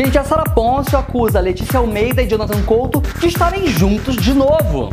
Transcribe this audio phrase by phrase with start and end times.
[0.00, 4.92] Gente, a Sara Pôncio acusa Letícia Almeida e Jonathan Couto de estarem juntos de novo.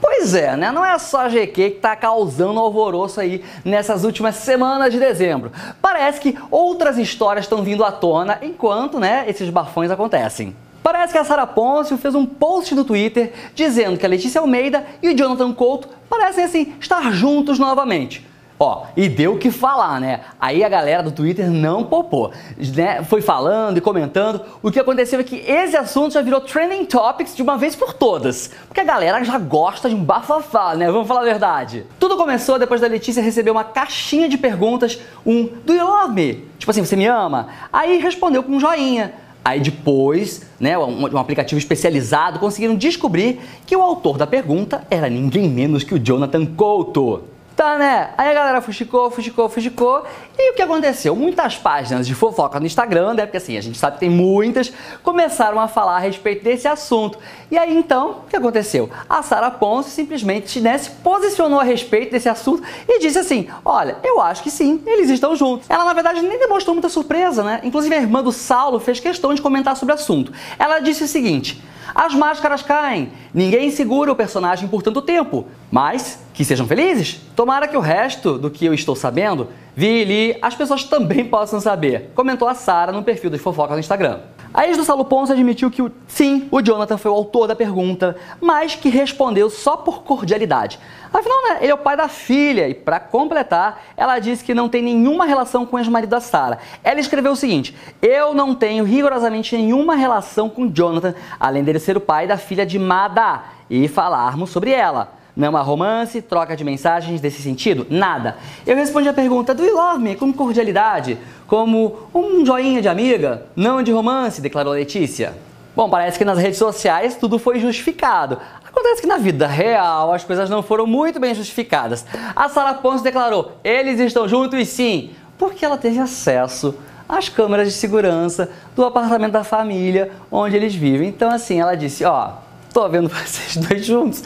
[0.00, 0.70] Pois é, né?
[0.70, 5.50] Não é só a GQ que está causando alvoroço aí nessas últimas semanas de dezembro.
[5.82, 10.54] Parece que outras histórias estão vindo à tona enquanto, né, esses bafões acontecem.
[10.80, 14.86] Parece que a Sara Pôncio fez um post no Twitter dizendo que a Letícia Almeida
[15.02, 18.27] e o Jonathan Couto parecem assim estar juntos novamente.
[18.60, 20.20] Ó, e deu o que falar, né?
[20.40, 22.32] Aí a galera do Twitter não popou,
[22.74, 23.04] né?
[23.04, 24.40] Foi falando e comentando.
[24.60, 27.92] O que aconteceu é que esse assunto já virou trending topics de uma vez por
[27.92, 28.50] todas.
[28.66, 30.90] Porque a galera já gosta de um bafafá, né?
[30.90, 31.84] Vamos falar a verdade.
[32.00, 36.44] Tudo começou depois da Letícia receber uma caixinha de perguntas, um Do you love me?
[36.58, 37.48] Tipo assim, você me ama?
[37.72, 39.14] Aí respondeu com um joinha.
[39.44, 45.08] Aí depois, né, um, um, aplicativo especializado conseguiram descobrir que o autor da pergunta era
[45.08, 47.37] ninguém menos que o Jonathan Couto.
[47.58, 48.10] Tá, né?
[48.16, 50.04] Aí a galera fuxicou, fuxicou, fuxicou.
[50.38, 51.16] E o que aconteceu?
[51.16, 53.26] Muitas páginas de fofoca no Instagram, né?
[53.26, 57.18] Porque assim, a gente sabe que tem muitas, começaram a falar a respeito desse assunto.
[57.50, 58.88] E aí então, o que aconteceu?
[59.08, 63.96] A Sara Ponce simplesmente né, se posicionou a respeito desse assunto e disse assim: Olha,
[64.04, 65.68] eu acho que sim, eles estão juntos.
[65.68, 67.60] Ela, na verdade, nem demonstrou muita surpresa, né?
[67.64, 70.32] Inclusive, a irmã do Saulo fez questão de comentar sobre o assunto.
[70.60, 71.60] Ela disse o seguinte.
[71.92, 75.46] As máscaras caem, ninguém segura o personagem por tanto tempo.
[75.72, 77.20] Mas que sejam felizes.
[77.34, 81.58] Tomara que o resto do que eu estou sabendo, vi li, as pessoas também possam
[81.58, 84.20] saber, comentou a Sara no perfil das fofocas no Instagram.
[84.54, 88.16] A ex do Salo Ponce admitiu que, sim, o Jonathan foi o autor da pergunta,
[88.40, 90.78] mas que respondeu só por cordialidade.
[91.12, 94.68] Afinal, né, ele é o pai da filha e, para completar, ela disse que não
[94.68, 96.60] tem nenhuma relação com o ex-marido da Sara.
[96.84, 101.96] Ela escreveu o seguinte: Eu não tenho rigorosamente nenhuma relação com Jonathan, além dele ser
[101.96, 105.17] o pai da filha de Mada, e falarmos sobre ela.
[105.38, 107.86] Não uma romance, troca de mensagens desse sentido?
[107.88, 108.36] Nada.
[108.66, 110.16] Eu respondi a pergunta, do you love me?
[110.16, 115.32] Com cordialidade, como um joinha de amiga, não de romance, declarou Letícia.
[115.76, 118.36] Bom, parece que nas redes sociais tudo foi justificado.
[118.66, 122.04] Acontece que na vida real as coisas não foram muito bem justificadas.
[122.34, 126.74] A Sara Ponce declarou: eles estão juntos sim, porque ela teve acesso
[127.08, 131.08] às câmeras de segurança do apartamento da família onde eles vivem.
[131.08, 132.32] Então, assim, ela disse: Ó,
[132.74, 134.24] tô vendo vocês dois juntos.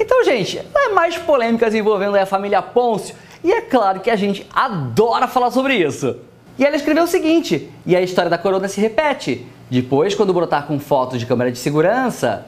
[0.00, 4.46] Então, gente, é mais polêmicas envolvendo a família Pôncio e é claro que a gente
[4.50, 6.16] adora falar sobre isso.
[6.58, 9.46] E ela escreveu o seguinte: e a história da corona se repete.
[9.70, 12.46] Depois, quando brotar com fotos de câmera de segurança,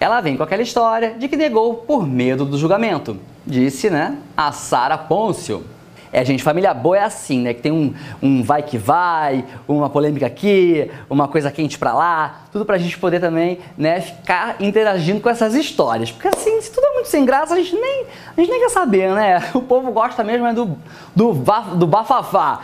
[0.00, 3.16] ela vem com aquela história de que negou por medo do julgamento.
[3.46, 5.64] Disse, né, a Sara Pôncio.
[6.12, 7.54] É, gente, família boa é assim, né?
[7.54, 12.42] Que tem um, um vai que vai, uma polêmica aqui, uma coisa quente pra lá,
[12.52, 16.12] tudo pra gente poder também, né, ficar interagindo com essas histórias.
[16.12, 18.04] Porque assim, se tudo é muito sem graça, a gente nem,
[18.36, 19.42] a gente nem quer saber, né?
[19.54, 20.76] O povo gosta mesmo é do,
[21.16, 21.32] do,
[21.76, 22.60] do bafafá.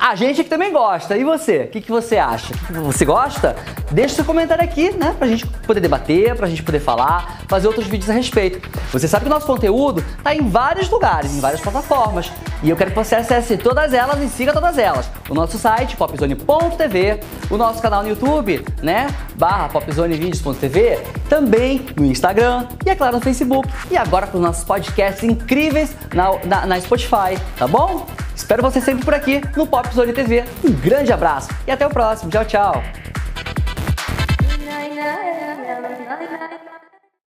[0.00, 1.16] A gente aqui também gosta.
[1.16, 1.64] E você?
[1.64, 2.54] O que, que você acha?
[2.70, 3.56] Você gosta?
[3.90, 5.14] Deixe seu comentário aqui, né?
[5.18, 8.60] Pra gente poder debater, pra gente poder falar, fazer outros vídeos a respeito.
[8.92, 12.30] Você sabe que o nosso conteúdo tá em vários lugares, em várias plataformas.
[12.62, 15.10] E eu quero que você acesse todas elas e siga todas elas.
[15.28, 17.20] O nosso site, popzone.tv,
[17.50, 19.08] o nosso canal no YouTube, né?
[19.34, 20.98] Barra popzonevideos.tv,
[21.28, 23.68] também no Instagram e, é claro, no Facebook.
[23.90, 28.06] E agora com os nossos podcasts incríveis na, na, na Spotify, tá bom?
[28.38, 30.44] Espero você sempre por aqui no Pop Zone TV.
[30.64, 32.30] Um grande abraço e até o próximo.
[32.30, 32.82] Tchau, tchau.